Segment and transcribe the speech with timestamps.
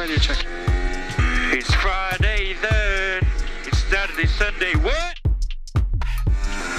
[0.00, 0.46] radio check.
[1.52, 3.20] It's Friday then.
[3.66, 4.72] It's Saturday, Sunday.
[4.80, 5.14] What?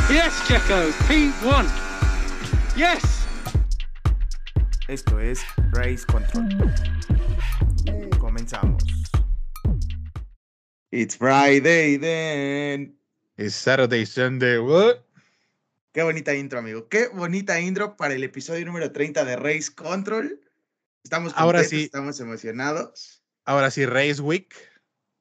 [0.09, 0.89] Yes, Checo.
[1.05, 1.69] P1.
[2.75, 3.27] Yes.
[4.87, 6.49] Esto es Race Control.
[8.17, 8.83] Comenzamos.
[10.91, 12.95] It's Friday then.
[13.37, 15.05] It's Saturday, Sunday, what?
[15.93, 16.87] Qué bonita intro, amigo.
[16.89, 20.39] Qué bonita intro para el episodio número 30 de Race Control.
[21.03, 21.83] Estamos contentos, Ahora sí.
[21.83, 23.23] estamos emocionados.
[23.45, 24.53] Ahora sí, Race Week.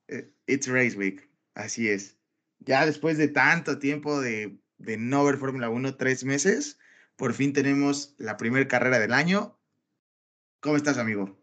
[0.08, 1.28] Eh, It's Race Week.
[1.54, 2.16] Así es.
[2.58, 6.78] Ya después de tanto tiempo de, de no ver Fórmula 1, tres meses,
[7.16, 9.58] por fin tenemos la primera carrera del año.
[10.60, 11.38] ¿Cómo estás, amigo?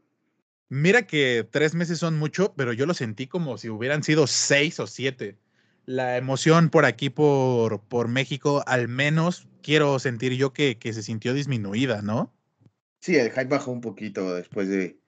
[0.69, 4.79] Mira que tres meses son mucho, pero yo lo sentí como si hubieran sido seis
[4.79, 5.39] o siete.
[5.85, 11.01] La emoción por aquí, por, por México, al menos quiero sentir yo que, que se
[11.01, 12.33] sintió disminuida, ¿no?
[12.99, 14.99] Sí, el hype bajó un poquito después de,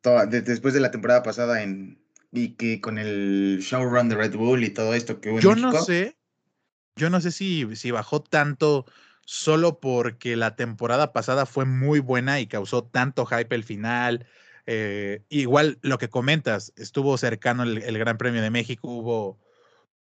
[0.00, 4.36] toda, de- después de la temporada pasada en y que con el showrun de Red
[4.36, 5.84] Bull y todo esto que hubo en Yo no México.
[5.84, 6.16] sé,
[6.96, 8.86] yo no sé si, si bajó tanto
[9.24, 14.26] solo porque la temporada pasada fue muy buena y causó tanto hype el final.
[14.66, 19.38] eh, igual lo que comentas, estuvo cercano el, el Gran Premio de México, hubo,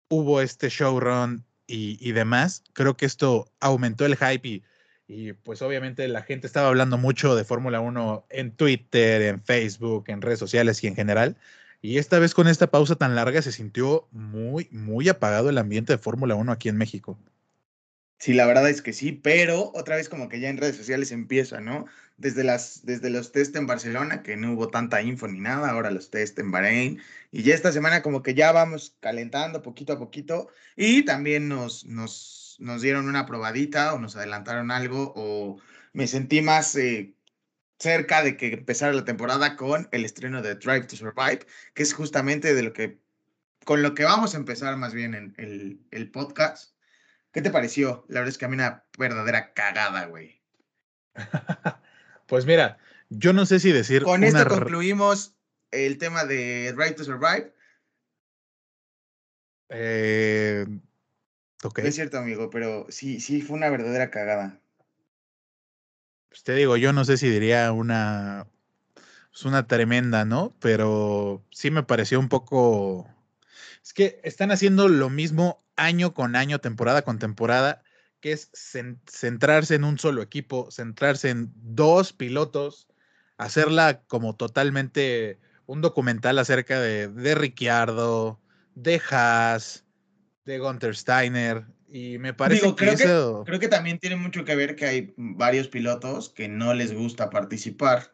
[0.08, 2.64] hubo este showrun y, y demás.
[2.74, 4.62] Creo que esto aumentó el hype y,
[5.08, 10.04] y pues obviamente la gente estaba hablando mucho de Fórmula 1 en Twitter, en Facebook,
[10.08, 11.36] en redes sociales y en general.
[11.80, 15.94] Y esta vez con esta pausa tan larga se sintió muy, muy apagado el ambiente
[15.94, 17.18] de Fórmula 1 aquí en México.
[18.18, 21.12] Sí, la verdad es que sí, pero otra vez como que ya en redes sociales
[21.12, 21.86] empieza, ¿no?
[22.16, 25.92] Desde, las, desde los test en Barcelona, que no hubo tanta info ni nada, ahora
[25.92, 29.98] los test en Bahrein, y ya esta semana como que ya vamos calentando poquito a
[30.00, 35.60] poquito, y también nos, nos, nos dieron una probadita o nos adelantaron algo, o
[35.92, 37.14] me sentí más eh,
[37.78, 41.94] cerca de que empezara la temporada con el estreno de Drive to Survive, que es
[41.94, 43.00] justamente de lo que,
[43.64, 46.74] con lo que vamos a empezar más bien en el, el podcast.
[47.32, 48.04] ¿Qué te pareció?
[48.08, 50.42] La verdad es que a mí una verdadera cagada, güey.
[52.28, 54.02] Pues mira, yo no sé si decir.
[54.02, 55.34] Con una esto concluimos
[55.70, 57.54] el tema de Right to Survive.
[59.70, 60.66] eh,
[61.80, 64.60] No es cierto, amigo, pero sí, sí fue una verdadera cagada.
[66.28, 68.46] pues te digo, yo no sé si diría una.
[69.34, 70.56] Es una tremenda, ¿no?
[70.60, 73.08] Pero sí me pareció un poco.
[73.84, 77.82] Es que están haciendo lo mismo año con año, temporada con temporada,
[78.20, 82.88] que es cen- centrarse en un solo equipo, centrarse en dos pilotos,
[83.38, 88.40] hacerla como totalmente un documental acerca de, de Ricciardo,
[88.76, 89.86] de Haas,
[90.48, 93.42] de Gunther Steiner, y me parece Digo, creo, que, eso...
[93.44, 97.28] creo que también tiene mucho que ver que hay varios pilotos que no les gusta
[97.28, 98.12] participar.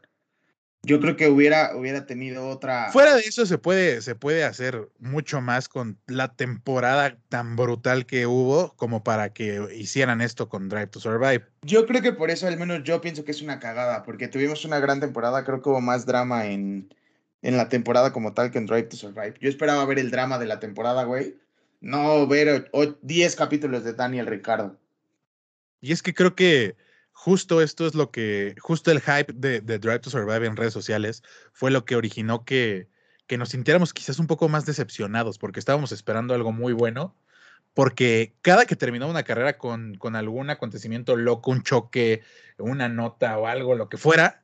[0.83, 2.91] Yo creo que hubiera, hubiera tenido otra.
[2.93, 8.05] Fuera de eso se puede, se puede hacer mucho más con la temporada tan brutal
[8.05, 11.47] que hubo como para que hicieran esto con Drive to Survive.
[11.63, 14.65] Yo creo que por eso al menos yo pienso que es una cagada, porque tuvimos
[14.65, 16.93] una gran temporada, creo que hubo más drama en,
[17.43, 19.35] en la temporada como tal que en Drive to Survive.
[19.41, 21.37] Yo esperaba ver el drama de la temporada, güey.
[21.85, 22.71] No ver
[23.03, 24.81] 10 capítulos de Daniel Ricardo.
[25.83, 26.77] Y es que creo que
[27.13, 30.73] justo esto es lo que, justo el hype de, de Drive to Survive en redes
[30.73, 32.89] sociales fue lo que originó que,
[33.27, 37.15] que nos sintiéramos quizás un poco más decepcionados porque estábamos esperando algo muy bueno.
[37.75, 42.23] Porque cada que terminaba una carrera con, con algún acontecimiento loco, un choque,
[42.57, 44.43] una nota o algo, lo que fuera,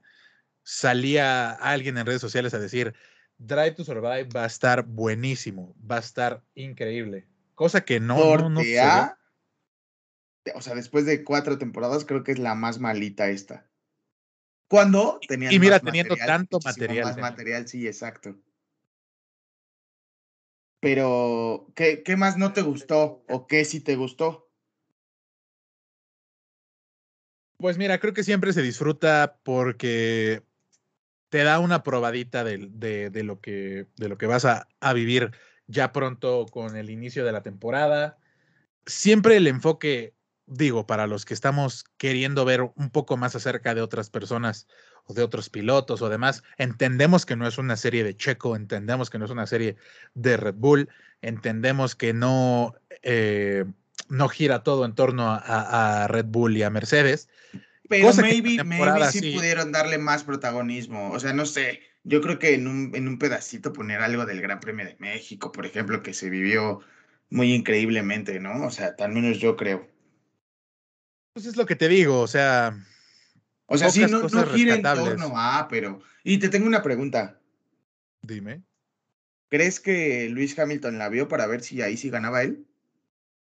[0.62, 2.92] salía alguien en redes sociales a decir,
[3.38, 7.29] Drive to Survive va a estar buenísimo, va a estar increíble.
[7.60, 8.80] Cosa que no, no, no Corte se.
[8.80, 9.18] A,
[10.54, 13.70] o sea, después de cuatro temporadas, creo que es la más malita esta.
[14.66, 17.30] Cuando tenían Y mira, más teniendo tanto material, Más tenía.
[17.30, 18.40] material, sí, exacto.
[20.80, 23.26] Pero, ¿qué, ¿qué más no te gustó?
[23.28, 24.50] ¿O qué sí te gustó?
[27.58, 30.44] Pues mira, creo que siempre se disfruta porque
[31.28, 34.94] te da una probadita del- de, de lo, que, de lo que vas a, a
[34.94, 35.32] vivir
[35.70, 38.18] ya pronto con el inicio de la temporada.
[38.86, 40.14] Siempre el enfoque,
[40.46, 44.66] digo, para los que estamos queriendo ver un poco más acerca de otras personas
[45.04, 49.10] o de otros pilotos o demás, entendemos que no es una serie de Checo, entendemos
[49.10, 49.76] que no es una serie
[50.14, 50.88] de Red Bull,
[51.22, 53.64] entendemos que no, eh,
[54.08, 57.28] no gira todo en torno a- Red Bull y a Mercedes,
[57.88, 59.34] Pero maybe, maybe sí, sí.
[59.36, 61.10] pudieron darle más protagonismo.
[61.10, 61.80] O sea, no sé.
[62.02, 65.52] Yo creo que en un, en un pedacito poner algo del Gran Premio de México,
[65.52, 66.80] por ejemplo, que se vivió
[67.28, 68.66] muy increíblemente, ¿no?
[68.66, 69.88] O sea, al menos yo creo.
[71.32, 72.76] Pues es lo que te digo, o sea,
[73.66, 76.00] O sea, sí, no, no gira en torno a, pero.
[76.24, 77.38] Y te tengo una pregunta.
[78.22, 78.62] Dime.
[79.48, 82.66] ¿Crees que Luis Hamilton la vio para ver si ahí sí ganaba él?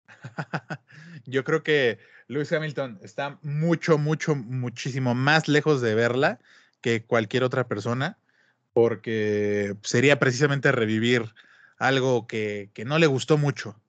[1.25, 6.39] Yo creo que Luis Hamilton está mucho, mucho, muchísimo más lejos de verla
[6.81, 8.17] que cualquier otra persona,
[8.73, 11.33] porque sería precisamente revivir
[11.77, 13.79] algo que, que no le gustó mucho.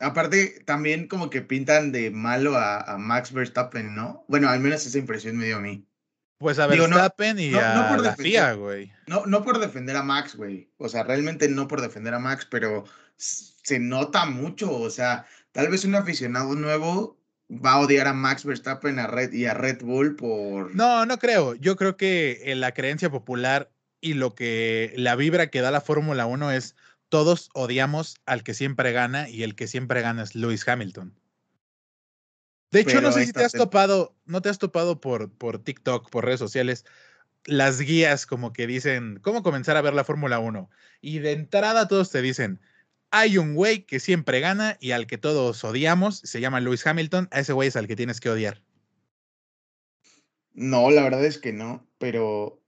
[0.00, 4.24] Aparte, también como que pintan de malo a, Max Verstappen, ¿no?
[4.28, 5.84] Bueno, al menos esa impresión me dio a mí.
[6.38, 8.92] Pues a Verstappen y a por la FIA, güey.
[9.08, 10.70] No, no por defender a Max, güey.
[10.76, 12.84] O sea, realmente no por defender a Max, pero
[13.16, 14.72] se nota mucho.
[14.72, 17.17] O sea, tal vez un aficionado nuevo
[17.50, 20.74] va a odiar a Max Verstappen a Red, y a Red Bull por...
[20.74, 21.54] No, no creo.
[21.54, 25.80] Yo creo que en la creencia popular y lo que la vibra que da la
[25.80, 26.76] Fórmula 1 es
[27.08, 31.14] todos odiamos al que siempre gana y el que siempre gana es Lewis Hamilton.
[32.70, 36.10] De hecho, no sé si te has topado, no te has topado por, por TikTok,
[36.10, 36.84] por redes sociales,
[37.46, 40.68] las guías como que dicen cómo comenzar a ver la Fórmula 1.
[41.00, 42.60] Y de entrada todos te dicen,
[43.10, 47.28] hay un güey que siempre gana y al que todos odiamos, se llama Lewis Hamilton,
[47.30, 48.62] a ese güey es al que tienes que odiar.
[50.52, 52.60] No, la verdad es que no, pero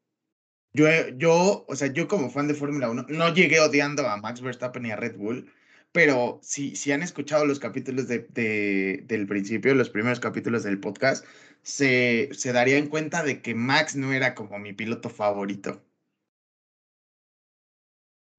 [0.73, 4.41] yo, yo, o sea, yo como fan de Fórmula 1, no llegué odiando a Max
[4.41, 5.53] Verstappen y a Red Bull,
[5.93, 11.25] pero si, si han escuchado los capítulos de, del principio, los primeros capítulos del podcast,
[11.63, 15.83] se, se darían cuenta de que Max no era como mi piloto favorito.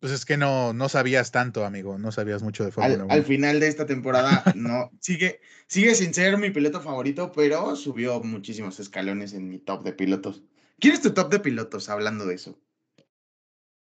[0.01, 3.13] Pues es que no, no sabías tanto, amigo, no sabías mucho de Fórmula 1.
[3.13, 8.19] Al final de esta temporada, no, sigue, sigue sin ser mi piloto favorito, pero subió
[8.19, 10.41] muchísimos escalones en mi top de pilotos.
[10.79, 12.59] ¿Quién es tu top de pilotos hablando de eso?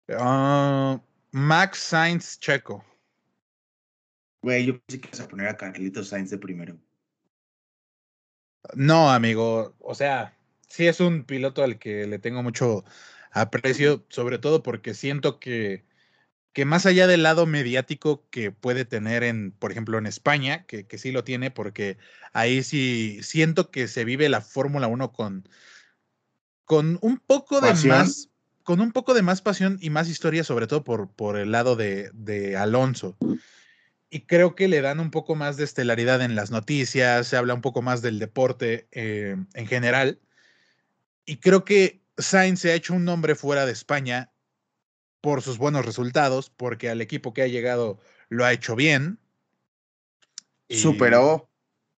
[0.09, 1.01] Ah,
[1.31, 2.85] Max Sainz Checo.
[4.43, 6.77] Güey, yo pensé que ibas a poner a Carlitos Sainz de primero.
[8.75, 9.75] No, amigo.
[9.79, 10.37] O sea,
[10.67, 12.83] sí es un piloto al que le tengo mucho
[13.31, 15.85] aprecio, sobre todo porque siento que,
[16.53, 20.85] que más allá del lado mediático que puede tener en, por ejemplo, en España, que,
[20.85, 21.97] que sí lo tiene, porque
[22.31, 25.47] ahí sí siento que se vive la Fórmula 1 con
[26.65, 28.29] con un poco de más,
[28.63, 31.75] con un poco de más pasión y más historia, sobre todo por, por el lado
[31.75, 33.17] de, de, Alonso.
[34.09, 37.53] Y creo que le dan un poco más de estelaridad en las noticias, se habla
[37.53, 40.19] un poco más del deporte eh, en general.
[41.25, 44.32] Y creo que Sainz se ha hecho un nombre fuera de España
[45.23, 47.99] por sus buenos resultados, porque al equipo que ha llegado
[48.29, 49.17] lo ha hecho bien.
[50.69, 51.49] Superó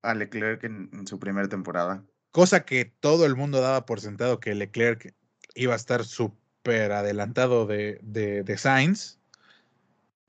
[0.02, 2.04] a Leclerc en su primera temporada
[2.34, 5.14] cosa que todo el mundo daba por sentado que Leclerc
[5.54, 9.20] iba a estar súper adelantado de, de, Sainz.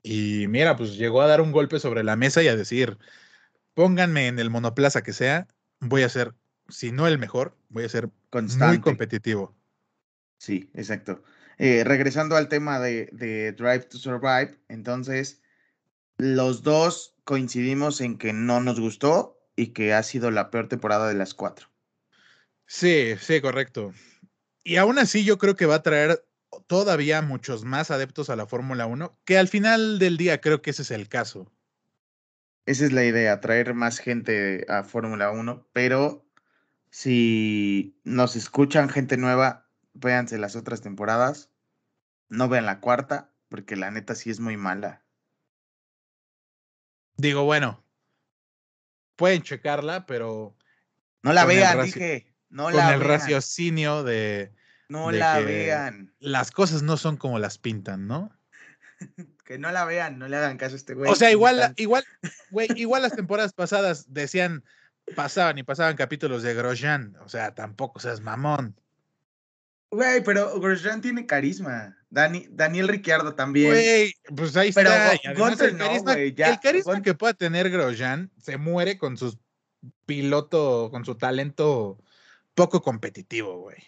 [0.04, 2.96] Y mira, pues llegó a dar un golpe sobre la mesa y a decir,
[3.74, 5.48] pónganme en el monoplaza que sea,
[5.80, 6.32] voy a ser,
[6.68, 9.56] si no el mejor, voy a ser muy competitivo.
[10.38, 11.24] Sí, exacto.
[11.58, 15.40] Eh, regresando al tema de, de, Drive to Survive, entonces
[16.18, 21.08] los dos coincidimos en que no nos gustó y que ha sido la peor temporada
[21.08, 21.68] de las cuatro.
[22.66, 23.94] Sí, sí, correcto.
[24.64, 26.26] Y aún así yo creo que va a traer
[26.66, 30.70] todavía muchos más adeptos a la Fórmula 1, que al final del día creo que
[30.70, 31.50] ese es el caso.
[32.66, 36.26] Esa es la idea, traer más gente a Fórmula 1, pero
[36.90, 39.65] si nos escuchan gente nueva,
[39.96, 41.50] véanse las otras temporadas,
[42.28, 45.04] no vean la cuarta, porque la neta sí es muy mala.
[47.16, 47.84] Digo, bueno,
[49.16, 50.56] pueden checarla, pero...
[51.22, 52.32] No la vean, dije.
[52.48, 54.52] No con el raciocinio de.
[54.88, 56.14] No la vean.
[56.20, 58.30] Las cosas no son como las pintan, ¿no?
[59.44, 61.10] que no la vean, no le hagan caso a este güey.
[61.10, 62.04] O sea, igual, igual,
[62.50, 64.64] güey, igual las temporadas pasadas decían,
[65.14, 67.16] pasaban y pasaban capítulos de Grosjean.
[67.24, 68.80] O sea, tampoco seas mamón.
[69.96, 71.96] Güey, pero Grosjean tiene carisma.
[72.10, 73.70] Dani, Daniel Ricciardo también.
[73.70, 75.12] Güey, pues ahí está.
[75.14, 75.22] el
[75.78, 79.38] carisma, el carisma que pueda tener Grosjean se muere con su
[80.04, 81.98] piloto, con su talento
[82.54, 83.78] poco competitivo, güey.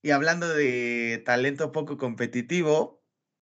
[0.00, 3.02] Y hablando de talento poco competitivo,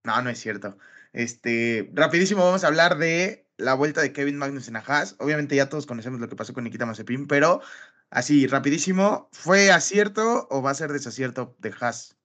[0.05, 0.77] no, no es cierto.
[1.15, 5.17] Este, rapidísimo vamos a hablar de la vuelta de Kevin Magnussen a Haas.
[5.19, 7.63] Obviamente ya todos conocemos lo que pasó con Nikita Mazepin, pero
[8.11, 12.17] así, rapidísimo, ¿fue acierto o va a ser desacierto de Haas?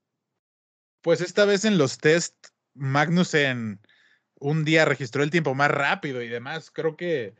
[1.01, 3.79] Pues esta vez en los test, Magnussen
[4.39, 6.71] un día registró el tiempo más rápido y demás.
[6.71, 7.35] Creo que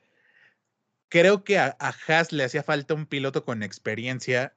[1.09, 4.55] creo que a, a Haas le hacía falta un piloto con experiencia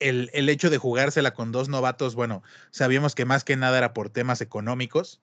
[0.00, 3.92] el, el, hecho de jugársela con dos novatos, bueno, sabíamos que más que nada era
[3.92, 5.20] por temas económicos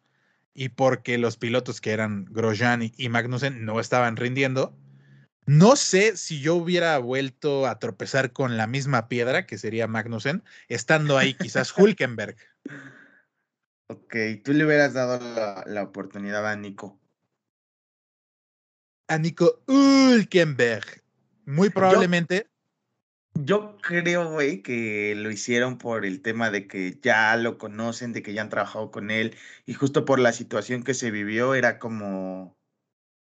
[0.53, 4.77] y porque los pilotos que eran Grosjean y Magnussen no estaban rindiendo.
[5.47, 10.43] No sé si yo hubiera vuelto a tropezar con la misma piedra, que sería Magnussen,
[10.67, 12.35] estando ahí quizás Hulkenberg.
[13.87, 15.19] Ok, tú le hubieras dado
[15.65, 16.99] la, oportunidad a Nico.
[19.07, 21.01] A Nico Ulkenberg.
[21.45, 22.49] Muy probablemente.
[23.35, 28.21] Yo, creo, güey, que lo hicieron por el tema de que ya lo conocen, de
[28.21, 31.79] que ya han trabajado con él, y justo por la situación que se vivió, era
[31.79, 32.57] como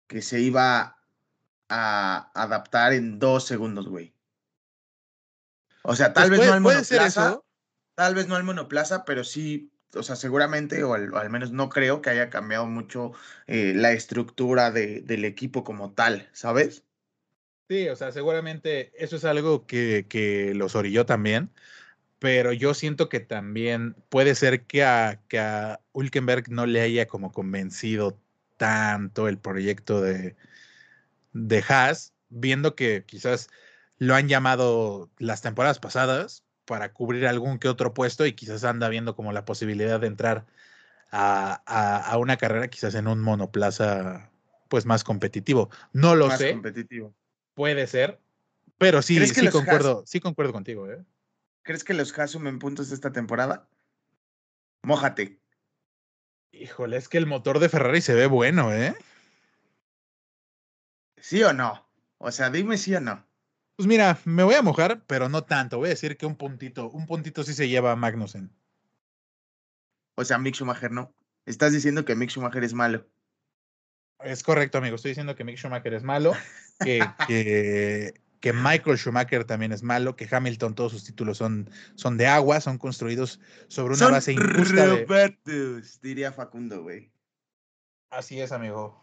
[0.07, 1.00] que se iba
[1.71, 4.13] a adaptar en dos segundos, güey.
[5.83, 7.41] O sea, tal pues vez no al monoplaza,
[7.95, 12.01] tal vez no al monoplaza, pero sí o sea, seguramente, o al, menos no creo
[12.01, 13.11] que haya cambiado mucho
[13.47, 16.83] eh, la estructura de, del equipo como tal, ¿sabes?
[17.69, 21.51] Sí, o sea, seguramente eso es algo que, que los orilló también,
[22.19, 27.07] pero yo siento que también puede ser que a, que a Hulkenberg no le haya
[27.07, 28.17] como convencido
[28.57, 30.35] tanto el proyecto de,
[31.33, 33.49] de Haas, viendo que quizás
[33.97, 38.87] lo han llamado las temporadas pasadas, para cubrir algún que otro puesto y quizás anda
[38.87, 40.45] viendo como la posibilidad de entrar
[41.11, 44.31] a, una carrera quizás en un monoplaza
[44.69, 45.69] pues más competitivo.
[45.91, 46.53] No lo más sé.
[46.53, 47.13] competitivo.
[47.55, 48.21] Puede ser,
[48.77, 50.89] pero sí, sí concuerdo, sí concuerdo contigo.
[50.89, 51.03] ¿eh?
[51.63, 53.67] ¿Crees que los Haas sumen puntos esta temporada?
[54.83, 55.39] Mójate.
[56.53, 58.95] Híjole, es que el motor de Ferrari se ve bueno, ¿eh?
[61.21, 61.87] ¿Sí o no?
[62.17, 63.25] O sea, dime sí o no.
[63.75, 65.77] Pues mira, me voy a mojar, pero no tanto.
[65.77, 68.51] Voy a decir que un puntito, un puntito sí se lleva a Magnussen.
[70.15, 71.13] O sea, Mick Schumacher no.
[71.45, 73.07] Estás diciendo que Mick Schumacher es malo.
[74.19, 74.95] Es correcto, amigo.
[74.95, 76.33] Estoy diciendo que Mick Schumacher es malo,
[76.79, 76.99] que,
[78.41, 82.61] que, Michael Schumacher también es malo, que Hamilton, todos sus títulos son, son de agua,
[82.61, 84.85] son construidos sobre una base injusta.
[84.85, 87.11] Robertus, diría Facundo, güey.
[88.11, 89.01] Así es, amigo.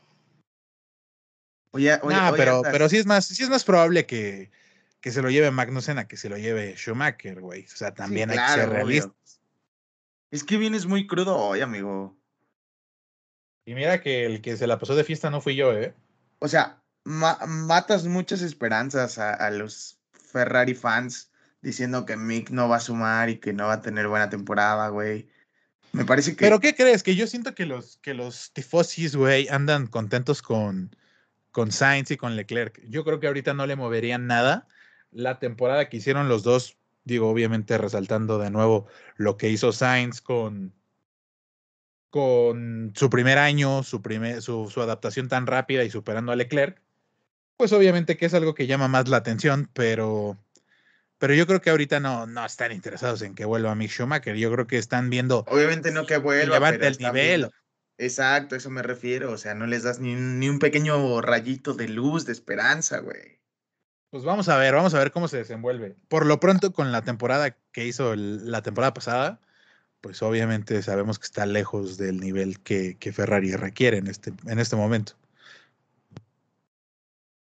[1.72, 4.50] Oye, oye, pero, pero sí es más, sí es más probable que,
[5.00, 7.64] que se lo lleve Magnussen a que se lo lleve Schumacher, güey.
[7.64, 9.40] O sea, también hay que ser realistas.
[10.30, 12.18] Es que vienes muy crudo hoy, amigo.
[13.64, 15.94] Y mira que el que se la pasó de fiesta no fui yo, ¿eh?
[16.38, 21.30] O sea, matas muchas esperanzas a, los Ferrari fans
[21.62, 24.88] diciendo que Mick no va a sumar y que no va a tener buena temporada,
[24.88, 25.28] güey.
[25.92, 26.44] Me parece que.
[26.44, 27.02] ¿Pero qué crees?
[27.02, 30.94] Que yo siento que los, que los tifosis, güey, andan contentos con,
[31.50, 32.80] con Sainz y con Leclerc.
[32.88, 34.66] Yo creo que ahorita no le moverían nada.
[35.10, 38.86] La temporada que hicieron los dos, digo, obviamente resaltando de nuevo
[39.16, 40.74] lo que hizo Sainz con,
[42.10, 46.80] con su primer año, su, primer, su, su adaptación tan rápida y superando a Leclerc,
[47.56, 50.38] pues obviamente que es algo que llama más la atención, pero,
[51.18, 54.36] pero yo creo que ahorita no, no están interesados en que vuelva Mick Schumacher.
[54.36, 55.44] Yo creo que están viendo.
[55.48, 56.78] Obviamente no que vuelva.
[56.78, 57.50] Que el nivel.
[57.98, 59.32] Exacto, eso me refiero.
[59.32, 63.38] O sea, no les das ni, ni un pequeño rayito de luz, de esperanza, güey.
[64.10, 65.96] Pues vamos a ver, vamos a ver cómo se desenvuelve.
[66.08, 69.40] Por lo pronto, con la temporada que hizo la temporada pasada,
[70.00, 74.58] pues obviamente sabemos que está lejos del nivel que, que, Ferrari requiere en este, en
[74.60, 75.14] este momento.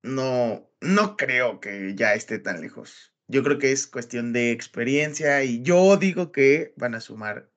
[0.01, 3.13] No, no creo que ya esté tan lejos.
[3.27, 7.51] Yo creo que es cuestión de experiencia y yo digo que van a sumar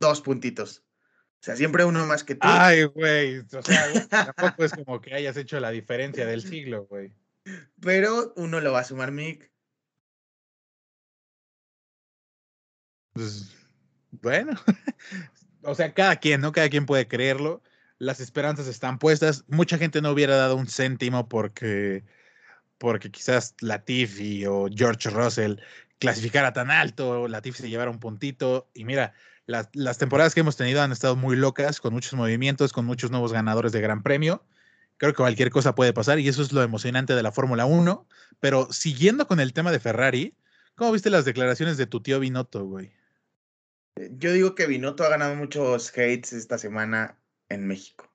[0.00, 0.85] dos puntitos.
[1.46, 2.40] O sea, siempre uno más que tú.
[2.42, 3.38] Ay, güey.
[3.38, 3.86] O sea,
[4.34, 7.12] tampoco es como que hayas hecho la diferencia del siglo, güey.
[7.80, 9.48] Pero uno lo va a sumar Mick.
[13.12, 13.54] Pues,
[14.10, 14.54] bueno.
[15.62, 16.50] o sea, cada quien, ¿no?
[16.50, 17.62] Cada quien puede creerlo.
[17.98, 19.44] Las esperanzas están puestas.
[19.46, 22.02] Mucha gente no hubiera dado un céntimo porque,
[22.76, 25.60] porque quizás Latifi o George Russell
[26.00, 28.68] clasificara tan alto, Latifi se llevara un puntito.
[28.74, 29.14] Y mira,
[29.46, 33.32] las, temporadas que hemos tenido han estado muy locas, con muchos movimientos, con muchos nuevos
[33.32, 34.44] ganadores de Gran Premio.
[34.96, 38.06] Creo que cualquier cosa puede pasar y eso es lo emocionante de la Fórmula 1.
[38.40, 40.34] Pero siguiendo con el tema de Ferrari,
[40.74, 42.92] ¿cómo viste las declaraciones de tu tío Binotto, güey?
[44.10, 48.12] Yo digo que Binotto ha ganado muchos hates esta semana en México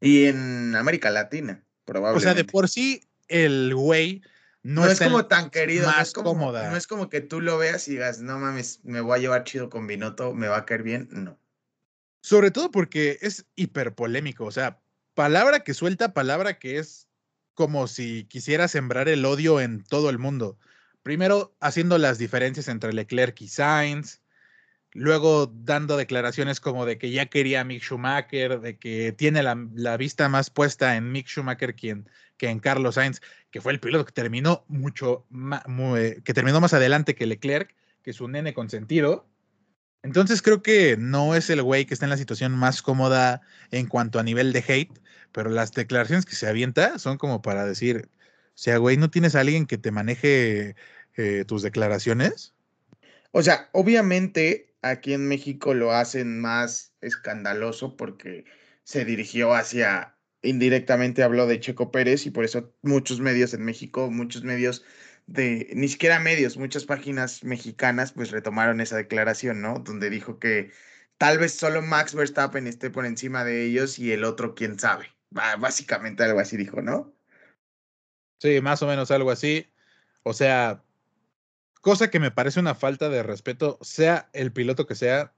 [0.00, 2.28] y en América Latina, probablemente.
[2.28, 4.22] O sea, de por sí, el güey
[4.66, 6.68] no, es como tan querido, no es como, cómoda.
[6.68, 9.44] No es como que tú lo veas y digas, no mames, me voy a llevar
[9.44, 11.08] chido con Binotto, me va a caer bien.
[11.12, 11.38] No.
[12.20, 14.44] Sobre todo porque es hiper polémico.
[14.44, 14.80] O sea,
[15.14, 17.06] palabra que suelta, palabra que es
[17.54, 20.58] como si quisiera sembrar el odio en todo el mundo.
[21.04, 24.20] Primero haciendo las diferencias entre Leclerc y Sainz,
[24.92, 29.56] luego dando declaraciones como de que ya quería a Mick Schumacher, de que tiene la,
[29.74, 34.04] la vista más puesta en Mick Schumacher que en Carlos Sainz, que fue el piloto
[34.04, 35.64] que terminó mucho más,
[36.24, 39.26] que terminó más adelante que Leclerc, que es un nene consentido.
[40.02, 43.40] Entonces creo que no es el güey que está en la situación más cómoda
[43.70, 45.00] en cuanto a nivel de hate,
[45.32, 49.34] pero las declaraciones que se avienta son como para decir, o sea, güey, ¿no tienes
[49.34, 50.76] a alguien que te maneje
[51.16, 52.54] eh, tus declaraciones?
[53.32, 58.44] O sea, obviamente aquí en México lo hacen más escandaloso porque
[58.84, 64.10] se dirigió hacia, indirectamente habló de Checo Pérez y por eso muchos medios en México,
[64.10, 64.84] muchos medios
[65.26, 69.80] de, ni siquiera medios, muchas páginas mexicanas pues retomaron esa declaración, ¿no?
[69.80, 70.70] Donde dijo que
[71.18, 75.12] tal vez solo Max Verstappen esté por encima de ellos y el otro quién sabe.
[75.30, 77.14] Básicamente algo así dijo, ¿no?
[78.38, 79.66] Sí, más o menos algo así.
[80.22, 80.84] O sea,
[81.86, 85.32] cosa que me parece una falta de respeto, sea el piloto que sea,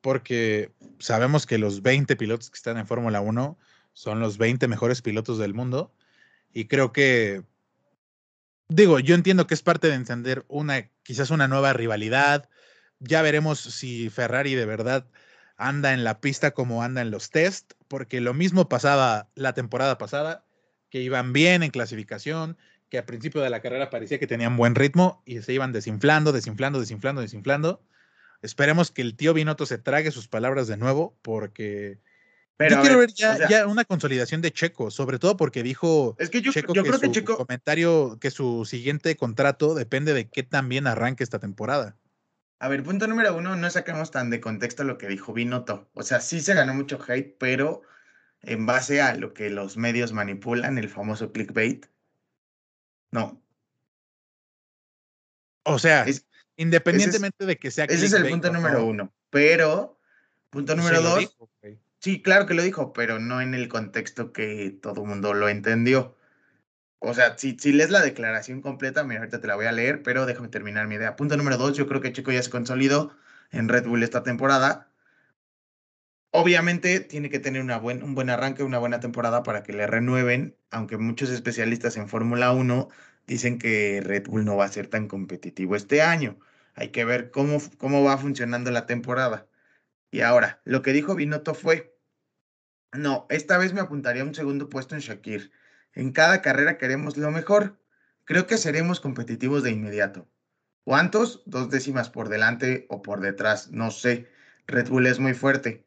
[0.00, 3.56] porque sabemos que los 20 pilotos que están en Fórmula 1
[3.92, 5.94] son los 20 mejores pilotos del mundo.
[6.52, 7.44] Y creo que,
[8.66, 12.48] digo, yo entiendo que es parte de encender una, quizás una nueva rivalidad.
[12.98, 15.06] Ya veremos si Ferrari de verdad
[15.56, 19.96] anda en la pista como anda en los test, porque lo mismo pasaba la temporada
[19.96, 20.44] pasada,
[20.90, 24.74] que iban bien en clasificación, que al principio de la carrera parecía que tenían buen
[24.74, 27.82] ritmo y se iban desinflando, desinflando, desinflando, desinflando.
[28.42, 31.98] Esperemos que el tío Binotto se trague sus palabras de nuevo, porque
[32.58, 36.52] yo quiero ver, ya, una consolidación de Checo, sobre todo porque dijo es que yo,
[36.52, 41.24] Checo creo que Checo comentario que su siguiente contrato depende de qué tan bien arranque
[41.24, 41.96] esta temporada.
[42.60, 45.90] A ver, punto número uno, no sacamos tan de contexto lo que dijo Binotto.
[45.94, 47.82] O sea, sí se ganó mucho hate, pero
[48.42, 51.86] en base a lo que los medios manipulan, el famoso clickbait,
[53.14, 53.40] no.
[55.62, 56.04] O sea,
[56.56, 59.14] independientemente de que sea Ese es el punto número uno.
[59.30, 60.00] Pero,
[60.50, 61.36] punto número dos.
[62.00, 65.48] Sí, claro que lo dijo, pero no en el contexto que todo el mundo lo
[65.48, 66.16] entendió.
[66.98, 70.02] O sea, si, si lees la declaración completa, mira, ahorita te la voy a leer,
[70.02, 71.14] pero déjame terminar mi idea.
[71.14, 73.16] Punto número dos, yo creo que Checo ya se consolidó
[73.52, 74.90] en Red Bull esta temporada.
[76.36, 80.98] Obviamente tiene que tener un buen arranque, una buena temporada para que le renueven, aunque
[80.98, 82.88] muchos especialistas en Fórmula 1
[83.24, 86.40] dicen que Red Bull no va a ser tan competitivo este año.
[86.74, 89.46] Hay que ver cómo, cómo va funcionando la temporada.
[90.10, 91.96] Y ahora, lo que dijo Binotto fue,
[92.92, 95.52] no, esta vez me apuntaría a un segundo puesto en Shakir.
[95.92, 97.78] En cada carrera queremos lo mejor.
[98.24, 100.28] Creo que seremos competitivos de inmediato.
[100.82, 101.44] ¿Cuántos?
[101.46, 104.28] Dos décimas por delante o por detrás, no sé.
[104.66, 105.84] Red Bull es muy fuerte.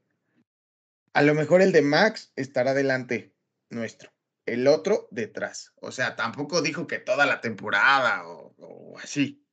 [1.14, 3.34] A lo mejor el de Max estará delante
[3.70, 4.12] nuestro,
[4.46, 5.74] el otro detrás.
[5.82, 9.44] O sea, tampoco dijo que toda la temporada o, así.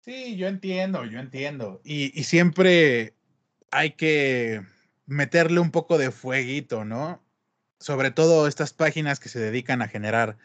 [0.00, 1.80] Sí, yo entiendo, yo entiendo.
[1.84, 3.14] Y, y siempre
[3.70, 4.62] hay que
[5.06, 7.22] meterle un poco de fueguito, ¿no?
[7.80, 10.36] sobre todo estas páginas que se dedican a generar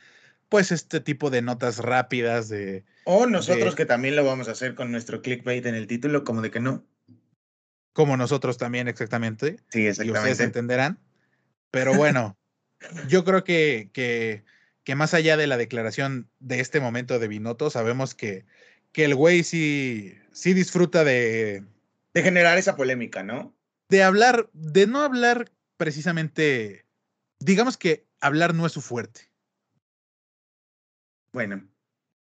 [0.50, 2.84] pues este tipo de notas rápidas de...
[3.06, 6.42] O nosotros que también lo vamos a hacer con nuestro clickbait en el título, como
[6.42, 6.86] de que no.
[7.94, 9.58] Como nosotros también, exactamente.
[9.70, 10.06] Sí, exactamente.
[10.06, 11.00] Y ustedes entenderán.
[11.72, 12.38] Pero bueno,
[13.08, 14.44] yo creo que, que,
[14.84, 18.46] que, más allá de la declaración de este momento de Binotto, sabemos que,
[18.92, 21.64] que el güey sí, sí disfruta de...
[22.14, 23.56] De generar esa polémica, ¿no?
[23.90, 26.84] De hablar, de no hablar precisamente
[27.44, 29.30] digamos que hablar no es su fuerte.
[31.34, 31.68] Bueno,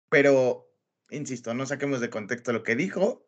[0.09, 0.71] pero,
[1.09, 3.25] insisto, no saquemos de contexto lo que dijo.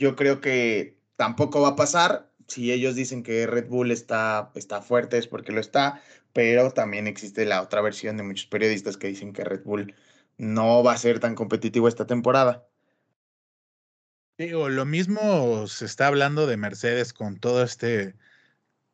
[0.00, 2.32] Yo creo que tampoco va a pasar.
[2.48, 7.06] Si ellos dicen que Red Bull está, está fuerte es porque lo está, pero también
[7.06, 9.94] existe la otra versión de muchos periodistas que dicen que Red Bull
[10.38, 12.66] no va a ser tan competitivo esta temporada.
[14.38, 18.14] Digo, lo mismo se está hablando de Mercedes con todo este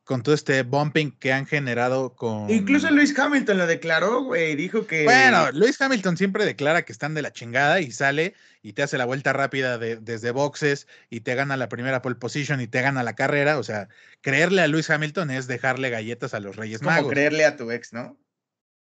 [0.07, 2.49] con todo este bumping que han generado con...
[2.49, 5.03] Incluso Luis Hamilton lo declaró, güey, dijo que...
[5.03, 8.99] Bueno, Luis Hamilton siempre declara que están de la chingada y sale y te hace
[8.99, 13.03] la vuelta rápida desde boxes y te gana la primera pole position y te gana
[13.03, 13.59] la carrera.
[13.59, 13.88] O sea,
[14.21, 17.73] creerle a Luis Hamilton es dejarle galletas a los Reyes es como creerle a tu
[17.73, 18.16] ex, ¿no?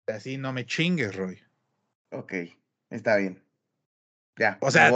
[0.09, 1.41] Así no me chingues, Roy.
[2.11, 2.35] Ok,
[2.91, 3.41] está bien.
[4.37, 4.59] Ya.
[4.61, 4.91] O sea,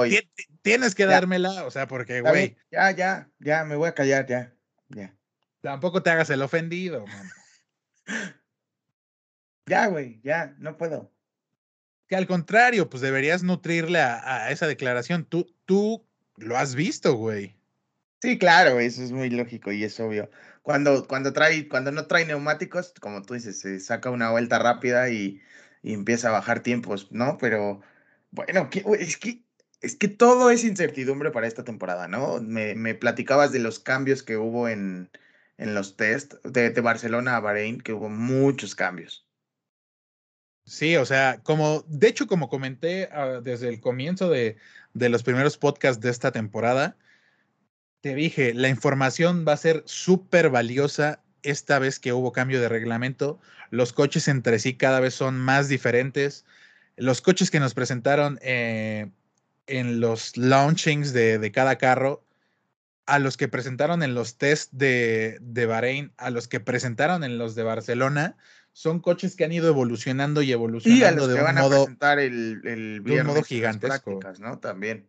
[0.63, 2.57] tienes que dármela, o sea, porque, güey.
[2.73, 4.53] Ya, ya, ya, me voy a callar, ya,
[4.89, 5.16] ya.
[5.67, 7.31] Tampoco te hagas el ofendido, man.
[9.69, 11.13] Ya, güey, ya, no puedo.
[12.07, 15.25] Que al contrario, pues deberías nutrirle a, esa declaración.
[15.25, 17.57] Tú, tú lo has visto, güey.
[18.23, 20.31] Sí, claro, eso es muy lógico y es obvio.
[20.63, 25.11] Cuando, cuando, trae, cuando no trae neumáticos, como tú dices, se saca una vuelta rápida
[25.11, 25.43] y,
[25.83, 27.39] y empieza a bajar tiempos, ¿no?
[27.39, 27.81] Pero
[28.31, 29.43] bueno, es que
[29.81, 32.41] es que todo es incertidumbre para esta temporada, ¿no?
[32.41, 35.11] Me, me platicabas de los cambios que hubo en,
[35.59, 39.27] en los test de, Barcelona a Bahrein, que hubo muchos cambios.
[40.65, 44.57] Sí, o sea, como, de hecho, como comenté ah, desde el comienzo de,
[44.95, 46.97] de los primeros podcasts de esta temporada,
[48.01, 52.69] te dije, la información va a ser súper valiosa esta vez que hubo cambio de
[52.69, 53.39] reglamento.
[53.71, 56.45] Los coches entre sí cada vez son más diferentes.
[56.97, 59.11] Los coches que nos presentaron eh,
[59.67, 62.26] en los launchings de, de cada carro,
[63.07, 67.39] a los que presentaron en los test de, de Bahrein, a los que presentaron en
[67.39, 68.37] los de Barcelona,
[68.73, 71.59] son coches que han ido evolucionando y evolucionando Y a los de que un van
[71.59, 74.21] a presentar el, el de un modo gigantesco.
[74.21, 74.59] prácticas, ¿no?
[74.59, 75.09] También.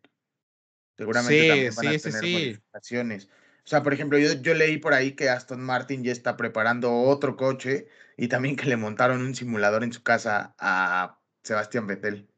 [0.97, 2.33] Seguramente Sí, también van a sí, tener sí.
[2.33, 3.25] modificaciones.
[3.65, 6.93] O sea, por ejemplo, yo, yo leí por ahí que Aston Martin ya está preparando
[6.93, 12.29] otro coche y también que le montaron un simulador en su casa a Sebastián Vettel.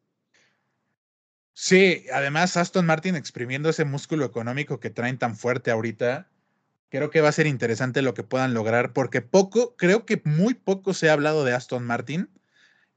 [1.62, 6.30] Sí, además Aston Martin exprimiendo ese músculo económico que traen tan fuerte ahorita,
[6.88, 10.54] creo que va a ser interesante lo que puedan lograr, porque poco, creo que muy
[10.54, 12.30] poco se ha hablado de Aston Martin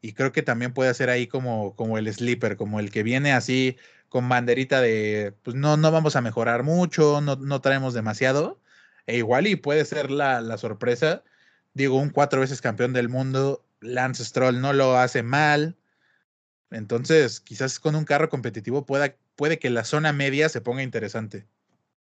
[0.00, 3.32] y creo que también puede ser ahí como, como el sleeper, como el que viene
[3.32, 8.60] así con banderita de, pues no, no vamos a mejorar mucho, no, no traemos demasiado,
[9.06, 11.24] e igual y puede ser la, la sorpresa.
[11.74, 15.76] Digo, un cuatro veces campeón del mundo, Lance Stroll no lo hace mal.
[16.72, 21.46] Entonces, quizás con un carro competitivo pueda, puede que la zona media se ponga interesante.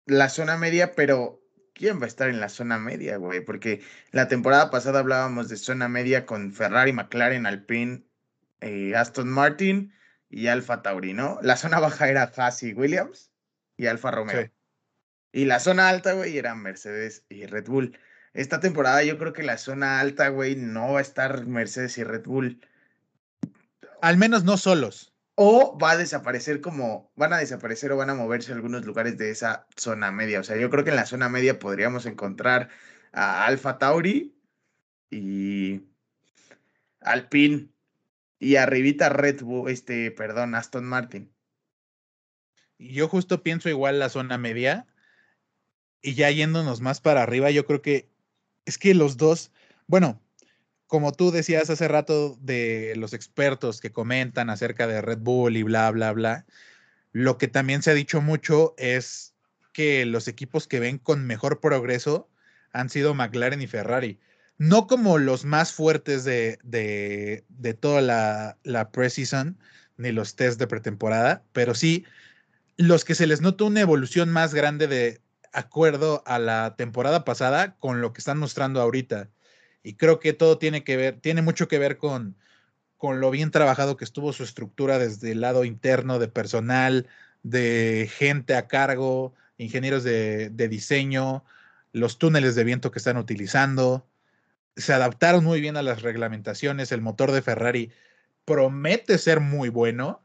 [0.06, 1.42] La zona media, pero
[1.74, 3.40] ¿quién va a estar en la zona media, güey?
[3.40, 8.04] Porque la temporada pasada hablábamos de zona media con Ferrari, McLaren, Alpine,
[8.60, 9.92] eh, Aston Martin
[10.28, 11.38] y Alfa Tauri, ¿no?
[11.42, 13.32] La zona baja era Haas y Williams
[13.76, 14.42] y Alfa Romeo.
[14.42, 14.50] Sí.
[15.32, 17.96] Y la zona alta, güey, era Mercedes y Red Bull.
[18.34, 22.04] Esta temporada yo creo que la zona alta, güey, no va a estar Mercedes y
[22.04, 22.60] Red Bull.
[24.02, 25.12] Al menos no solos.
[25.34, 29.30] O va a desaparecer como, van a desaparecer o van a moverse algunos lugares de
[29.30, 30.40] esa zona media.
[30.40, 32.68] O sea, yo creo que en la zona media podríamos encontrar
[33.12, 34.36] a Alfa Tauri
[35.10, 35.82] y
[37.00, 37.70] Alpine
[38.38, 41.32] y arribita Red Bull, este, perdón, Aston Martin.
[42.78, 44.86] Yo justo pienso igual la zona media.
[46.02, 48.10] Y ya yéndonos más para arriba, yo creo que
[48.64, 49.52] es que los dos,
[49.86, 50.22] bueno,
[50.90, 55.62] como tú decías hace rato de los expertos que comentan acerca de Red Bull y
[55.62, 56.46] bla, bla, bla,
[57.12, 59.32] lo que también se ha dicho mucho es
[59.72, 62.28] que los equipos que ven con mejor progreso
[62.72, 64.18] han sido McLaren y Ferrari.
[64.58, 69.60] No como los más fuertes de, de, de toda la, la preseason
[69.96, 72.04] ni los test de pretemporada, pero sí
[72.78, 75.20] los que se les nota una evolución más grande de
[75.52, 79.30] acuerdo a la temporada pasada con lo que están mostrando ahorita.
[79.82, 82.36] Y creo que todo tiene que ver, tiene mucho que ver con,
[82.96, 87.08] con lo bien trabajado que estuvo su estructura desde el lado interno de personal,
[87.42, 91.44] de gente a cargo, ingenieros de, de diseño,
[91.92, 94.06] los túneles de viento que están utilizando.
[94.76, 96.92] Se adaptaron muy bien a las reglamentaciones.
[96.92, 97.90] El motor de Ferrari
[98.44, 100.22] promete ser muy bueno.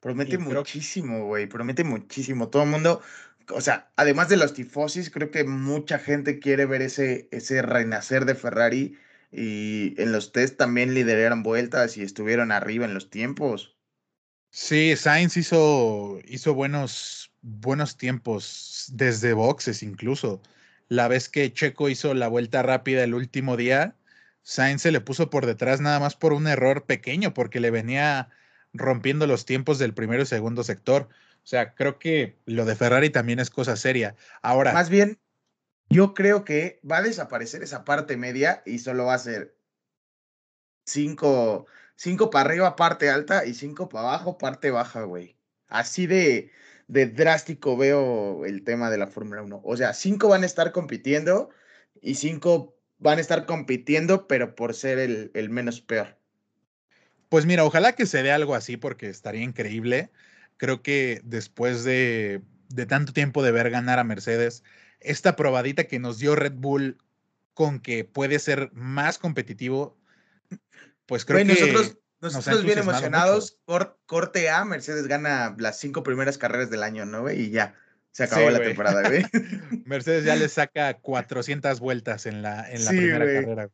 [0.00, 2.48] Promete muchísimo, güey, promete muchísimo.
[2.48, 3.02] Todo el mundo,
[3.50, 8.24] o sea, además de los tifosis, creo que mucha gente quiere ver ese, ese renacer
[8.24, 8.98] de Ferrari
[9.30, 13.76] y en los test también lideraron vueltas y estuvieron arriba en los tiempos.
[14.50, 20.42] Sí, Sainz hizo, hizo buenos, buenos tiempos desde boxes incluso.
[20.88, 23.96] La vez que Checo hizo la vuelta rápida el último día,
[24.42, 28.28] Sainz se le puso por detrás nada más por un error pequeño, porque le venía
[28.74, 31.08] rompiendo los tiempos del primero y segundo sector.
[31.42, 34.14] O sea, creo que lo de Ferrari también es cosa seria.
[34.42, 35.18] Ahora, Más bien,
[35.88, 39.56] yo creo que va a desaparecer esa parte media y solo va a ser
[40.86, 45.36] cinco, cinco para arriba, parte alta, y cinco para abajo, parte baja, güey.
[45.68, 46.50] Así de,
[46.86, 49.60] de drástico veo el tema de la Fórmula 1.
[49.64, 51.50] O sea, cinco van a estar compitiendo
[52.00, 56.16] y cinco van a estar compitiendo, pero por ser el, el menos peor.
[57.28, 60.10] Pues mira, ojalá que se dé algo así porque estaría increíble.
[60.62, 64.62] Creo que después de, de tanto tiempo de ver ganar a Mercedes,
[65.00, 66.98] esta probadita que nos dio Red Bull
[67.52, 69.98] con que puede ser más competitivo,
[71.06, 76.38] pues creo que nosotros, nos bien emocionados, cor- corte A, Mercedes gana las cinco primeras
[76.38, 77.40] carreras del año, ¿no, güey?
[77.40, 77.74] Y ya,
[78.12, 79.26] se acabó Sí, la temporada, güey.
[79.84, 83.42] Mercedes ya le saca 400 vueltas en la, en la Sí, primera güey.
[83.42, 83.68] carrera.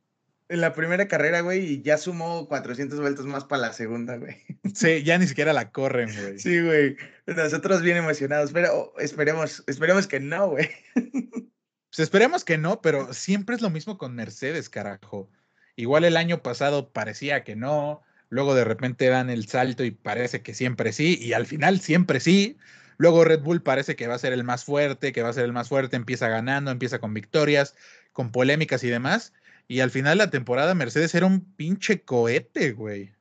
[0.50, 4.36] En la primera carrera, güey, y ya sumó 400 vueltas más para la segunda, güey.
[4.74, 6.38] Sí, ya ni siquiera la corren, güey.
[6.38, 6.96] Sí, güey.
[7.26, 10.68] Nosotros bien emocionados, pero esperemos, esperemos que no, güey.
[11.90, 15.30] Pues esperemos que no, pero siempre es lo mismo con Mercedes, carajo.
[15.74, 20.42] Igual el año pasado parecía que no, luego de repente dan el salto y parece
[20.42, 22.58] que siempre sí, y al final siempre sí.
[22.98, 25.44] Luego Red Bull parece que va a ser el más fuerte, que va a ser
[25.44, 27.74] el más fuerte, empieza ganando, empieza con victorias,
[28.12, 29.32] con polémicas y demás.
[29.68, 33.14] Y al final la temporada Mercedes era un pinche cohete, güey.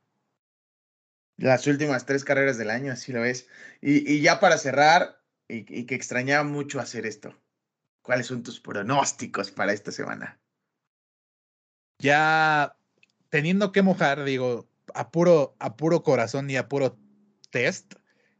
[1.36, 3.48] Las últimas tres carreras del año, así lo ves.
[3.80, 7.38] Y, y ya para cerrar, y, y que extrañaba mucho hacer esto.
[8.02, 10.40] ¿Cuáles son tus pronósticos para esta semana?
[11.98, 12.76] Ya
[13.28, 16.98] teniendo que mojar, digo, a puro, a puro corazón y a puro
[17.50, 17.94] test,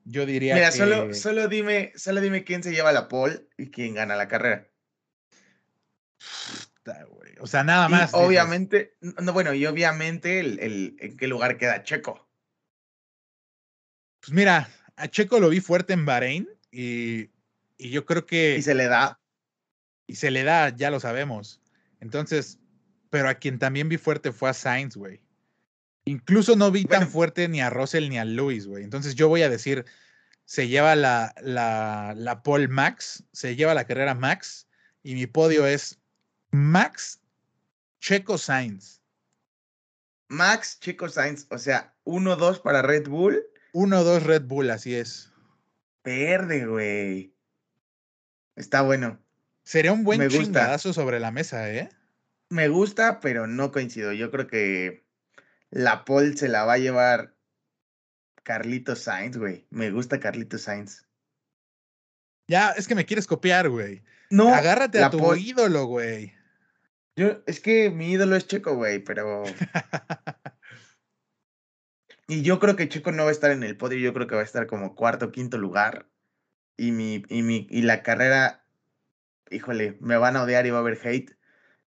[0.05, 0.77] Yo diría Mira, que...
[0.77, 4.67] solo, solo, dime, solo dime quién se lleva la pole y quién gana la carrera.
[7.41, 8.11] O sea, nada más.
[8.15, 12.29] obviamente, no, bueno, y obviamente el, el- en qué lugar queda Checo.
[14.21, 17.31] Pues mira, a Checo lo vi fuerte en Bahrein y,
[17.77, 19.21] y yo creo que Y se le da.
[20.07, 21.61] y se le da, ya lo sabemos.
[22.01, 22.59] Entonces,
[23.11, 25.21] pero a quien también vi fuerte fue a Sainz, güey.
[26.05, 28.83] Incluso no vi tan fuerte ni a Russell ni a Lewis, güey.
[28.83, 29.85] Entonces yo voy a decir,
[30.47, 34.67] se lleva la, la, la pole Max, se lleva la carrera Max
[35.03, 35.98] y mi podio es
[36.51, 37.21] Max
[38.01, 39.01] Checo Sainz.
[40.29, 43.43] Max, Checo Sainz, o sea, 1-2 para Red Bull.
[43.73, 45.33] 1-2 Red Bull, así es.
[46.05, 47.35] Verde, güey.
[48.57, 49.19] Está bueno.
[49.65, 50.43] Sería un buen Me gusta.
[50.43, 51.89] chingadazo sobre la mesa, ¿eh?
[52.51, 54.13] Me gusta, pero no coincido.
[54.13, 55.07] Yo creo que
[55.71, 57.35] la pole se la va a llevar
[58.43, 59.67] Carlitos Sainz, güey.
[59.71, 61.07] Me gusta Carlitos Sainz.
[62.49, 64.03] Ya, es que me quieres copiar, güey.
[64.31, 66.35] No, Agárrate a tu pole- ídolo, güey.
[67.19, 69.43] Yo, es que mi ídolo es Checo, güey, pero.
[72.31, 74.35] Y yo creo que Checo no va a estar en el podio, yo creo que
[74.35, 76.11] va a estar como cuarto o quinto lugar.
[76.77, 78.67] Y mi, y mi, y la carrera,
[79.51, 81.39] híjole, me van a odiar y va a haber hate.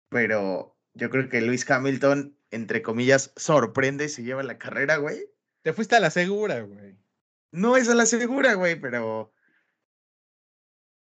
[0.10, 5.30] Pero yo creo que Luis Hamilton, entre comillas, sorprende y se lleva la carrera, güey.
[5.62, 6.98] Te fuiste a la segura, güey.
[7.52, 9.34] No es a la segura, güey, pero.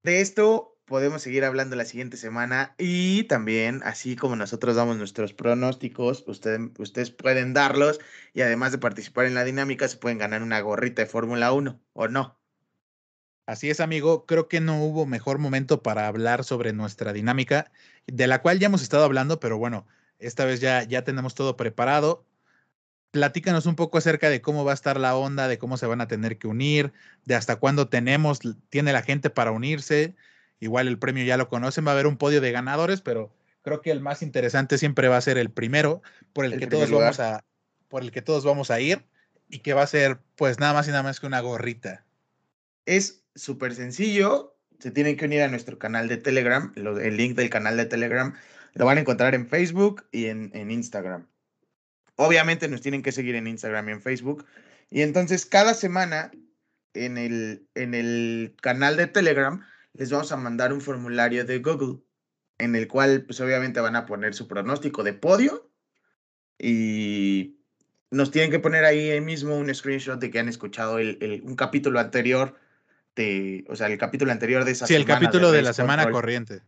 [0.04, 2.76] De esto podemos seguir hablando la siguiente semana.
[2.78, 8.00] Y también, así como nosotros damos nuestros pronósticos, ustedes, pueden darlos.
[8.34, 11.80] Y además de participar en la dinámica, se pueden ganar una gorrita de Fórmula 1,
[11.94, 12.38] ¿o no?
[13.46, 14.26] Así es, amigo.
[14.26, 17.72] Creo que no hubo mejor momento para hablar sobre nuestra dinámica,
[18.08, 19.86] de la cual ya hemos estado hablando, pero bueno,
[20.20, 22.26] esta vez ya, ya tenemos todo preparado.
[23.12, 26.02] Platícanos un poco acerca de cómo va a estar la onda, de cómo se van
[26.02, 26.94] a tener que unir,
[27.26, 30.16] de hasta cuándo tenemos, tiene la gente para unirse.
[30.64, 33.82] Igual el premio ya lo conocen, va a haber un podio de ganadores, pero creo
[33.82, 36.90] que el más interesante siempre va a ser el primero, por el, El que todos
[36.90, 37.44] vamos a,
[37.90, 39.04] por el que todos vamos a ir,
[39.50, 42.06] y que va a ser, pues nada más y nada más que una gorrita.
[42.86, 44.56] Es súper sencillo.
[44.80, 46.72] Se tienen que unir a nuestro canal de Telegram.
[46.76, 48.34] lo- el link del canal de Telegram
[48.74, 51.28] lo van a encontrar en Facebook y en, en Instagram.
[52.16, 54.46] Obviamente nos tienen que seguir en Instagram y en Facebook.
[54.90, 56.32] Y entonces cada semana
[56.94, 62.02] en el, en el canal de Telegram les vamos a mandar un formulario de Google
[62.58, 65.70] en el cual pues obviamente van a poner su pronóstico de podio
[66.58, 67.60] y
[68.12, 71.56] nos tienen que poner ahí mismo un screenshot de que han escuchado el- el- un
[71.56, 72.56] capítulo anterior
[73.16, 76.10] de, o sea, el capítulo anterior de esa Sí, el semana capítulo de la semana
[76.10, 76.62] corriente.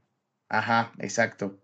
[0.50, 1.60] Ajá, exacto.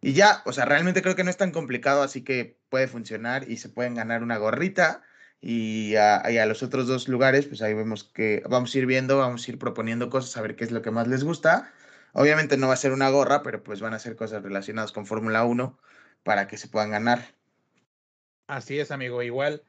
[0.00, 3.50] Y ya, o sea, realmente creo que no es tan complicado, así que puede funcionar
[3.50, 5.02] y se pueden ganar una gorrita.
[5.42, 9.46] Y a, los otros dos lugares, pues ahí vemos que vamos a ir viendo, vamos
[9.46, 11.72] a ir proponiendo cosas, a ver qué es lo que más les gusta.
[12.12, 15.06] Obviamente no va a ser una gorra, pero pues van a ser cosas relacionadas con
[15.06, 15.78] Fórmula 1
[16.22, 17.34] para que se puedan ganar.
[18.48, 19.22] Así es, amigo.
[19.22, 19.62] Igual,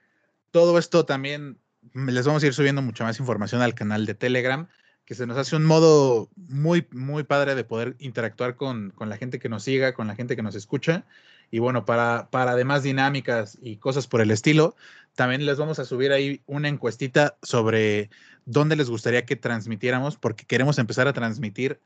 [0.49, 1.59] todo esto también
[1.93, 4.67] mm, les vamos a ir subiendo mucha más información al canal de Telegram,
[5.05, 9.17] que se nos hace un modo muy, muy padre de poder interactuar con, con la
[9.17, 11.05] gente que nos siga, con la gente que nos escucha.
[11.51, 14.75] Y bueno, para, para además dinámicas y cosas por el estilo,
[15.15, 18.09] también les vamos a subir ahí una encuestita sobre
[18.45, 21.81] dónde les gustaría que transmitiéramos, porque queremos empezar a transmitir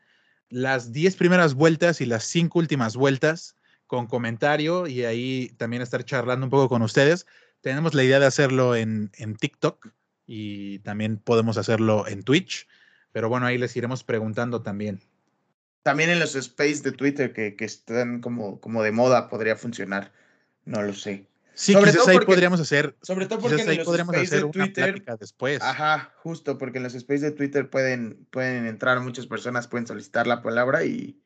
[0.49, 3.55] las 10 primeras vueltas y las 5 últimas vueltas
[3.87, 7.25] con comentario y ahí también estar charlando un poco con ustedes.
[7.61, 9.89] Tenemos la idea de hacerlo en, en TikTok
[10.27, 12.67] y también podemos hacerlo en Twitch,
[13.11, 15.01] pero bueno, ahí les iremos preguntando también.
[15.85, 20.11] También en los space de Twitter que, que están como, como de moda podría funcionar.
[20.63, 21.29] No lo sé.
[21.53, 24.15] Sí, Sobre quizás todo ahí porque- podríamos hacer, Sobre todo porque en ahí los podríamos
[24.15, 25.61] space hacer de una Twitter plática después.
[25.61, 30.25] Ajá, justo, porque en los space de Twitter pueden, pueden entrar muchas personas, pueden solicitar
[30.25, 31.21] la palabra y,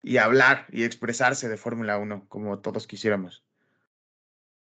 [0.00, 3.44] y hablar y expresarse de Fórmula 1, como todos quisiéramos.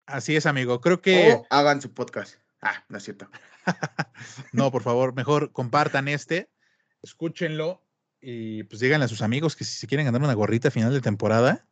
[0.07, 0.81] Así es, amigo.
[0.81, 2.37] Creo que O hagan su podcast.
[2.63, 3.29] Ah, no es cierto.
[4.53, 6.49] no, por favor, mejor compartan este,
[7.03, 7.83] escúchenlo
[8.21, 11.01] y pues díganle a sus amigos que si se quieren ganar una gorrita final de
[11.01, 11.67] temporada,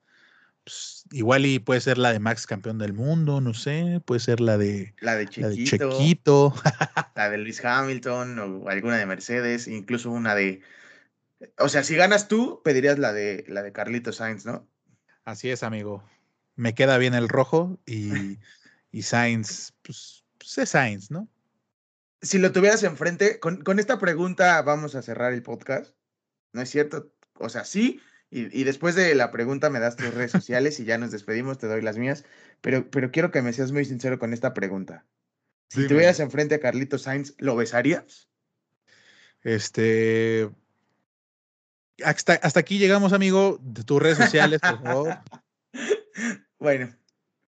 [0.65, 4.41] pues, igual y puede ser la de Max campeón del mundo, no sé, puede ser
[4.41, 6.55] la de La de la de Chiquito, Chequito.
[7.17, 10.61] la de Luis Hamilton o alguna de Mercedes, incluso una de...
[11.59, 14.69] O sea, si ganas tú, pedirías la de, la de Carlito Sainz, ¿no?
[15.25, 16.03] Así es, amigo.
[16.57, 18.39] Me queda bien el rojo y,
[18.93, 21.29] y Sainz, pues, pues es Sainz, ¿no?
[22.21, 25.95] Si lo tuvieras enfrente, con, con esta pregunta vamos a cerrar el podcast.
[26.53, 27.13] ¿No es cierto?
[27.35, 30.85] O sea, sí, y, y después de la pregunta me das tus redes sociales y
[30.85, 32.25] ya nos despedimos, te doy las mías,
[32.61, 35.05] pero, pero quiero que me seas muy sincero con esta pregunta.
[35.69, 38.29] Si tuvieras enfrente a Carlitos Sainz, ¿lo besarías?
[39.43, 40.51] Este.
[42.03, 45.19] Hasta, hasta aquí llegamos, amigo, de tus redes sociales, por favor.
[46.59, 46.97] bueno,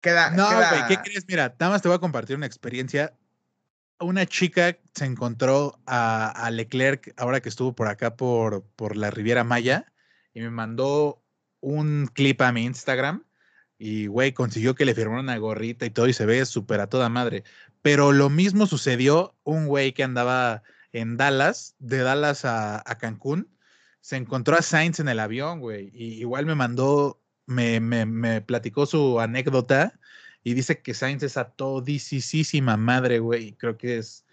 [0.01, 0.31] queda.
[0.31, 1.25] No, güey, ¿qué crees?
[1.27, 3.13] Mira, nada más te voy a compartir una experiencia.
[4.01, 9.43] Una chica se encontró a, Leclerc ahora que estuvo por acá por, por la Riviera
[9.43, 9.91] Maya
[10.33, 11.23] y me mandó
[11.61, 13.23] un clip a mi Instagram
[13.77, 16.87] y, güey, consiguió que le firmaran una gorrita y todo y se ve súper a
[16.87, 17.45] toda madre.
[17.81, 23.47] Pero lo mismo sucedió un güey que andaba en Dallas, de Dallas a, Cancún,
[24.01, 28.85] se encontró a Sainz en el avión, güey, y igual me mandó, me, me, platicó
[28.85, 29.99] su anécdota
[30.43, 34.25] y dice que Sainz es a todisísima madre, güey, creo que es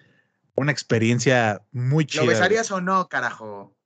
[0.57, 2.25] una experiencia muy chida.
[2.25, 3.77] ¿Lo besarías o no, carajo?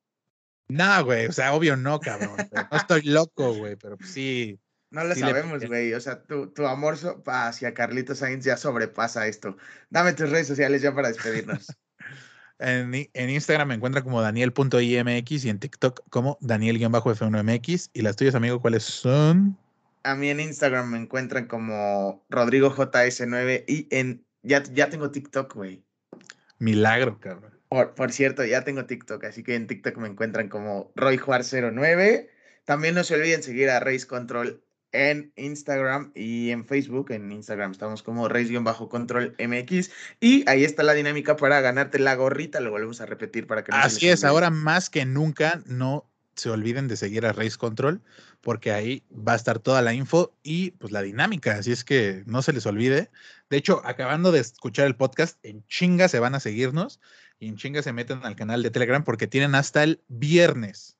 [0.68, 2.36] No, güey, o sea, obvio no, cabrón.
[2.70, 4.58] no estoy loco, güey, pero pues sí.
[4.90, 5.94] No lo sabemos, güey.
[5.94, 9.56] O sea, tu, tu amor hacia Carlitos Sainz ya sobrepasa esto.
[9.88, 11.66] Dame tus redes sociales ya para despedirnos.
[12.58, 17.90] en, en, Instagram me encuentra como daniel.imx y en TikTok como daniel-f1mx.
[17.92, 19.56] ¿Y las tuyas, amigo, cuáles son?
[20.02, 25.84] A mí en Instagram me encuentran como RodrigoJS9 y en ya, ya tengo TikTok, güey.
[26.60, 27.58] Milagro, cabrón.
[27.68, 32.28] Por, por, cierto, ya tengo TikTok, así que en TikTok me encuentran como RoyJuar09.
[32.64, 37.10] También no se olviden seguir a Race Control en Instagram y en Facebook.
[37.12, 39.90] En Instagram estamos como Race-Control MX.
[40.20, 42.60] Y ahí está la dinámica para ganarte la gorrita.
[42.60, 46.50] Lo volvemos a repetir para que no Así es, ahora más que nunca no se
[46.50, 48.02] olviden de seguir a Race Control
[48.40, 52.22] porque ahí va a estar toda la info y pues la dinámica, así es que
[52.26, 53.10] no se les olvide.
[53.50, 57.00] De hecho, acabando de escuchar el podcast, en chinga se van a seguirnos
[57.38, 60.96] y en chinga se meten al canal de Telegram porque tienen hasta el viernes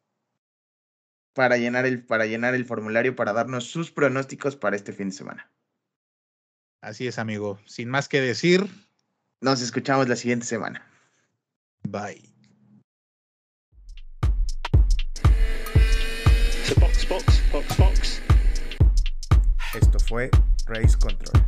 [1.33, 5.15] para llenar el, para llenar el formulario para darnos sus pronósticos para este fin de
[5.15, 5.51] semana.
[6.81, 7.59] Así es, amigo.
[7.67, 8.67] Sin más que decir.
[9.41, 10.87] Nos escuchamos la siguiente semana.
[11.83, 12.30] Bye.
[19.75, 20.31] Esto fue
[20.67, 21.45] Race Control.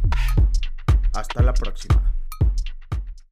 [1.13, 2.12] Hasta la próxima.